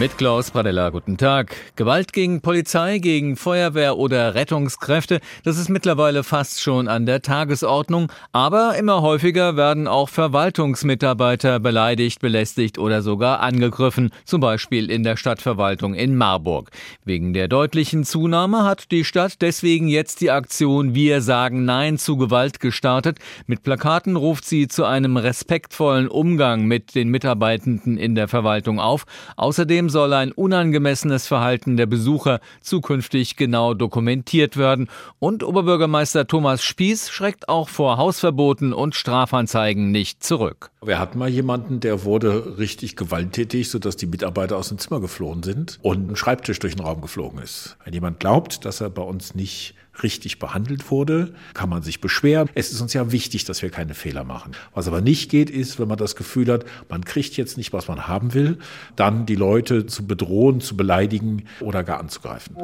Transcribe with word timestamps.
Mit 0.00 0.18
Klaus 0.18 0.50
Pradella, 0.50 0.90
guten 0.90 1.16
Tag. 1.16 1.56
Gewalt 1.76 2.12
gegen 2.12 2.42
Polizei, 2.42 2.98
gegen 2.98 3.36
Feuerwehr 3.36 3.96
oder 3.96 4.34
Rettungskräfte, 4.34 5.20
das 5.44 5.58
ist 5.58 5.70
mittlerweile 5.70 6.24
fast 6.24 6.60
schon 6.60 6.88
an 6.88 7.06
der 7.06 7.22
Tagesordnung. 7.22 8.12
Aber 8.32 8.76
immer 8.76 9.00
häufiger 9.00 9.56
werden 9.56 9.86
auch 9.86 10.08
Verwaltungsmitarbeiter 10.08 11.60
beleidigt, 11.60 12.20
belästigt 12.20 12.78
oder 12.78 13.00
sogar 13.00 13.40
angegriffen, 13.40 14.10
zum 14.24 14.40
Beispiel 14.40 14.90
in 14.90 15.04
der 15.04 15.16
Stadtverwaltung 15.16 15.94
in 15.94 16.16
Marburg. 16.16 16.70
Wegen 17.04 17.32
der 17.32 17.46
deutlichen 17.46 18.04
Zunahme 18.04 18.64
hat 18.64 18.90
die 18.90 19.04
Stadt 19.04 19.40
deswegen 19.40 19.86
jetzt 19.86 20.20
die 20.20 20.32
Aktion 20.32 20.94
Wir 20.94 21.22
sagen 21.22 21.64
Nein 21.64 21.96
zu 21.96 22.16
Gewalt 22.16 22.58
gestartet. 22.58 23.18
Mit 23.46 23.62
Plakaten 23.62 24.16
ruft 24.16 24.44
sie 24.46 24.66
zu 24.66 24.84
einem 24.84 25.16
respektvollen 25.16 26.08
Umgang 26.08 26.64
mit 26.64 26.96
den 26.96 27.08
Mitarbeitenden 27.08 27.96
in 27.96 28.16
der 28.16 28.26
Verwaltung 28.28 28.80
auf. 28.80 29.06
Außerdem 29.36 29.75
Außerdem 29.76 29.90
soll 29.90 30.14
ein 30.14 30.32
unangemessenes 30.32 31.26
Verhalten 31.26 31.76
der 31.76 31.84
Besucher 31.84 32.40
zukünftig 32.62 33.36
genau 33.36 33.74
dokumentiert 33.74 34.56
werden. 34.56 34.88
Und 35.18 35.42
Oberbürgermeister 35.42 36.26
Thomas 36.26 36.64
Spieß 36.64 37.10
schreckt 37.10 37.50
auch 37.50 37.68
vor 37.68 37.98
Hausverboten 37.98 38.72
und 38.72 38.94
Strafanzeigen 38.94 39.90
nicht 39.90 40.24
zurück. 40.24 40.70
Wir 40.82 40.98
hatten 40.98 41.18
mal 41.18 41.28
jemanden, 41.28 41.80
der 41.80 42.04
wurde 42.04 42.56
richtig 42.56 42.96
gewalttätig, 42.96 43.68
sodass 43.68 43.96
die 43.96 44.06
Mitarbeiter 44.06 44.56
aus 44.56 44.70
dem 44.70 44.78
Zimmer 44.78 45.00
geflohen 45.02 45.42
sind 45.42 45.78
und 45.82 46.10
ein 46.10 46.16
Schreibtisch 46.16 46.58
durch 46.58 46.74
den 46.74 46.82
Raum 46.82 47.02
geflogen 47.02 47.38
ist. 47.42 47.76
Wenn 47.84 47.92
jemand 47.92 48.18
glaubt, 48.18 48.64
dass 48.64 48.80
er 48.80 48.88
bei 48.88 49.02
uns 49.02 49.34
nicht 49.34 49.74
richtig 50.02 50.38
behandelt 50.38 50.90
wurde, 50.90 51.32
kann 51.54 51.68
man 51.68 51.82
sich 51.82 52.00
beschweren. 52.00 52.48
Es 52.54 52.72
ist 52.72 52.80
uns 52.80 52.92
ja 52.92 53.12
wichtig, 53.12 53.44
dass 53.44 53.62
wir 53.62 53.70
keine 53.70 53.94
Fehler 53.94 54.24
machen. 54.24 54.52
Was 54.74 54.88
aber 54.88 55.00
nicht 55.00 55.30
geht, 55.30 55.50
ist, 55.50 55.78
wenn 55.78 55.88
man 55.88 55.98
das 55.98 56.16
Gefühl 56.16 56.52
hat, 56.52 56.64
man 56.88 57.04
kriegt 57.04 57.36
jetzt 57.36 57.56
nicht, 57.56 57.72
was 57.72 57.88
man 57.88 58.08
haben 58.08 58.34
will, 58.34 58.58
dann 58.96 59.26
die 59.26 59.36
Leute 59.36 59.86
zu 59.86 60.06
bedrohen, 60.06 60.60
zu 60.60 60.76
beleidigen 60.76 61.44
oder 61.60 61.84
gar 61.84 62.00
anzugreifen. 62.00 62.56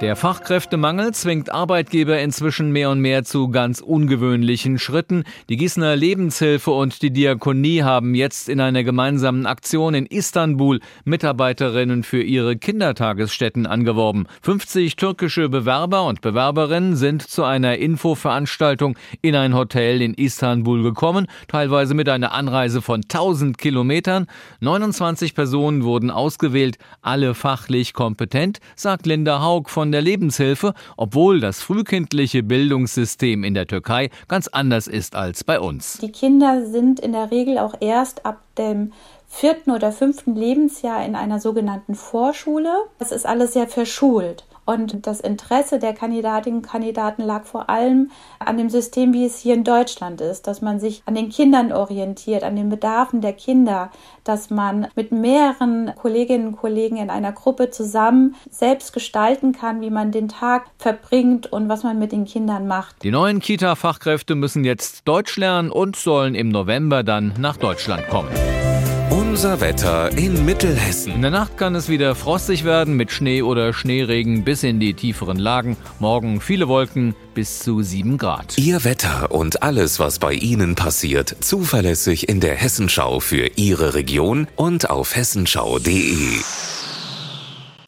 Der 0.00 0.16
Fachkräftemangel 0.16 1.14
zwingt 1.14 1.50
Arbeitgeber 1.50 2.18
inzwischen 2.18 2.72
mehr 2.72 2.90
und 2.90 3.00
mehr 3.00 3.22
zu 3.22 3.48
ganz 3.48 3.80
ungewöhnlichen 3.80 4.78
Schritten. 4.78 5.22
Die 5.48 5.56
Gießener 5.56 5.94
Lebenshilfe 5.94 6.72
und 6.72 7.00
die 7.00 7.12
Diakonie 7.12 7.84
haben 7.84 8.16
jetzt 8.16 8.48
in 8.48 8.60
einer 8.60 8.82
gemeinsamen 8.82 9.46
Aktion 9.46 9.94
in 9.94 10.06
Istanbul 10.06 10.80
Mitarbeiterinnen 11.04 12.02
für 12.02 12.20
ihre 12.20 12.56
Kindertagesstätten 12.56 13.66
angeworben. 13.66 14.26
50 14.42 14.96
türkische 14.96 15.48
Bewerber 15.48 16.04
und 16.06 16.20
Bewerberinnen 16.24 16.96
sind 16.96 17.22
zu 17.22 17.44
einer 17.44 17.78
Infoveranstaltung 17.78 18.98
in 19.22 19.36
ein 19.36 19.54
Hotel 19.54 20.02
in 20.02 20.14
Istanbul 20.14 20.82
gekommen, 20.82 21.28
teilweise 21.46 21.94
mit 21.94 22.08
einer 22.08 22.32
Anreise 22.32 22.82
von 22.82 23.02
1000 23.02 23.58
Kilometern. 23.58 24.26
29 24.58 25.36
Personen 25.36 25.84
wurden 25.84 26.10
ausgewählt, 26.10 26.78
alle 27.00 27.34
fachlich 27.34 27.92
kompetent, 27.92 28.58
sagt 28.74 29.06
Linda 29.06 29.40
Haug 29.40 29.70
von 29.70 29.84
von 29.84 29.92
der 29.92 30.00
Lebenshilfe, 30.00 30.72
obwohl 30.96 31.40
das 31.40 31.60
frühkindliche 31.60 32.42
Bildungssystem 32.42 33.44
in 33.44 33.52
der 33.52 33.66
Türkei 33.66 34.08
ganz 34.28 34.48
anders 34.48 34.86
ist 34.86 35.14
als 35.14 35.44
bei 35.44 35.60
uns. 35.60 35.98
Die 35.98 36.10
Kinder 36.10 36.64
sind 36.64 37.00
in 37.00 37.12
der 37.12 37.30
Regel 37.30 37.58
auch 37.58 37.74
erst 37.82 38.24
ab 38.24 38.40
dem 38.56 38.94
vierten 39.28 39.72
oder 39.72 39.92
fünften 39.92 40.36
Lebensjahr 40.36 41.04
in 41.04 41.16
einer 41.16 41.38
sogenannten 41.38 41.94
Vorschule. 41.94 42.72
Das 42.98 43.12
ist 43.12 43.26
alles 43.26 43.52
sehr 43.52 43.68
verschult. 43.68 44.46
Und 44.64 45.06
das 45.06 45.20
Interesse 45.20 45.78
der 45.78 45.92
Kandidatinnen 45.92 46.60
und 46.60 46.66
Kandidaten 46.66 47.22
lag 47.22 47.44
vor 47.44 47.68
allem 47.68 48.10
an 48.38 48.56
dem 48.56 48.70
System, 48.70 49.12
wie 49.12 49.24
es 49.24 49.38
hier 49.38 49.54
in 49.54 49.64
Deutschland 49.64 50.20
ist, 50.20 50.46
dass 50.46 50.62
man 50.62 50.80
sich 50.80 51.02
an 51.06 51.14
den 51.14 51.28
Kindern 51.28 51.72
orientiert, 51.72 52.42
an 52.42 52.56
den 52.56 52.68
Bedarfen 52.68 53.20
der 53.20 53.32
Kinder, 53.32 53.90
dass 54.24 54.50
man 54.50 54.88
mit 54.94 55.12
mehreren 55.12 55.92
Kolleginnen 55.96 56.48
und 56.48 56.56
Kollegen 56.56 56.96
in 56.96 57.10
einer 57.10 57.32
Gruppe 57.32 57.70
zusammen 57.70 58.34
selbst 58.50 58.92
gestalten 58.92 59.52
kann, 59.52 59.80
wie 59.80 59.90
man 59.90 60.12
den 60.12 60.28
Tag 60.28 60.66
verbringt 60.78 61.52
und 61.52 61.68
was 61.68 61.82
man 61.82 61.98
mit 61.98 62.12
den 62.12 62.24
Kindern 62.24 62.66
macht. 62.66 63.02
Die 63.02 63.10
neuen 63.10 63.40
Kita-Fachkräfte 63.40 64.34
müssen 64.34 64.64
jetzt 64.64 65.06
Deutsch 65.06 65.36
lernen 65.36 65.70
und 65.70 65.96
sollen 65.96 66.34
im 66.34 66.48
November 66.48 67.02
dann 67.02 67.34
nach 67.38 67.56
Deutschland 67.56 68.08
kommen. 68.08 68.30
Unser 69.34 69.60
Wetter 69.60 70.16
in 70.16 70.44
Mittelhessen. 70.44 71.14
In 71.14 71.22
der 71.22 71.32
Nacht 71.32 71.58
kann 71.58 71.74
es 71.74 71.88
wieder 71.88 72.14
frostig 72.14 72.62
werden 72.62 72.94
mit 72.94 73.10
Schnee 73.10 73.42
oder 73.42 73.72
Schneeregen 73.72 74.44
bis 74.44 74.62
in 74.62 74.78
die 74.78 74.94
tieferen 74.94 75.40
Lagen. 75.40 75.76
Morgen 75.98 76.40
viele 76.40 76.68
Wolken 76.68 77.16
bis 77.34 77.58
zu 77.58 77.82
7 77.82 78.16
Grad. 78.16 78.56
Ihr 78.58 78.84
Wetter 78.84 79.32
und 79.32 79.60
alles, 79.64 79.98
was 79.98 80.20
bei 80.20 80.34
Ihnen 80.34 80.76
passiert, 80.76 81.34
zuverlässig 81.40 82.28
in 82.28 82.38
der 82.38 82.54
Hessenschau 82.54 83.18
für 83.18 83.50
Ihre 83.56 83.94
Region 83.94 84.46
und 84.54 84.88
auf 84.88 85.16
hessenschau.de. 85.16 86.38